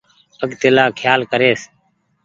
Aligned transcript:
آگتيلآ 0.43 0.85
کيال 0.99 1.21
ڪريس۔ 1.31 1.61